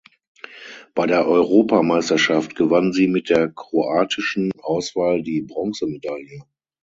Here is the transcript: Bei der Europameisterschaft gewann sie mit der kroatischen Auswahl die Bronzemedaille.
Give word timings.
Bei 0.95 1.05
der 1.05 1.27
Europameisterschaft 1.27 2.55
gewann 2.55 2.91
sie 2.91 3.07
mit 3.07 3.29
der 3.29 3.51
kroatischen 3.51 4.51
Auswahl 4.63 5.21
die 5.21 5.43
Bronzemedaille. 5.43 6.41